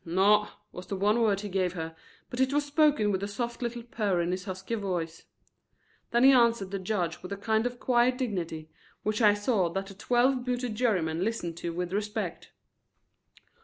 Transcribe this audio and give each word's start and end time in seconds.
"Naw," 0.03 0.47
was 0.71 0.87
the 0.87 0.95
one 0.95 1.21
word 1.21 1.41
he 1.41 1.47
gave 1.47 1.73
her, 1.73 1.95
but 2.31 2.39
it 2.39 2.51
was 2.51 2.65
spoken 2.65 3.11
with 3.11 3.21
a 3.21 3.27
soft 3.27 3.61
little 3.61 3.83
purr 3.83 4.19
in 4.19 4.31
his 4.31 4.45
husky 4.45 4.73
voice. 4.73 5.25
Then 6.09 6.23
he 6.23 6.31
answered 6.31 6.71
the 6.71 6.79
judge 6.79 7.21
with 7.21 7.31
a 7.31 7.37
kind 7.37 7.67
of 7.67 7.79
quiet 7.79 8.17
dignity, 8.17 8.71
which 9.03 9.21
I 9.21 9.35
saw 9.35 9.69
that 9.73 9.85
the 9.85 9.93
twelve 9.93 10.43
booted 10.43 10.73
jurymen 10.73 11.23
listened 11.23 11.55
to 11.57 11.71
with 11.71 11.93
respect. 11.93 12.49